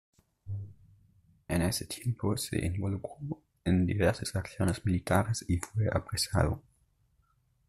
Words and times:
En 1.47 1.61
ese 1.61 1.85
tiempo 1.85 2.35
se 2.35 2.57
involucró 2.65 3.39
en 3.63 3.85
diversas 3.85 4.35
acciones 4.35 4.83
militares 4.83 5.45
y 5.47 5.57
fue 5.59 5.89
apresado. 5.93 6.59